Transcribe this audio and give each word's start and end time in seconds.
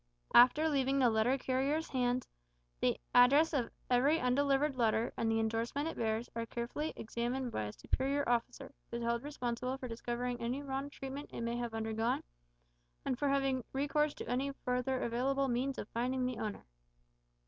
After 0.33 0.67
leaving 0.67 0.97
the 0.97 1.11
letter 1.11 1.37
carriers' 1.37 1.89
hands, 1.89 2.27
the 2.79 2.99
address 3.13 3.53
of 3.53 3.69
every 3.87 4.19
undelivered 4.19 4.75
letter, 4.75 5.13
and 5.15 5.31
the 5.31 5.37
indorsement 5.37 5.87
it 5.89 5.95
bears, 5.95 6.27
are 6.35 6.47
carefully 6.47 6.91
examined 6.95 7.51
by 7.51 7.65
a 7.65 7.71
superior 7.71 8.27
officer, 8.27 8.73
who 8.89 8.97
is 8.97 9.03
held 9.03 9.21
responsible 9.21 9.77
for 9.77 9.87
discovering 9.87 10.41
any 10.41 10.63
wrong 10.63 10.89
treatment 10.89 11.29
it 11.31 11.41
may 11.41 11.55
have 11.57 11.75
undergone, 11.75 12.23
and 13.05 13.19
for 13.19 13.29
having 13.29 13.63
recourse 13.73 14.15
to 14.15 14.27
any 14.27 14.51
further 14.65 15.01
available 15.03 15.47
means 15.47 15.77
of 15.77 15.87
finding 15.89 16.25
the 16.25 16.39
owner. 16.39 16.65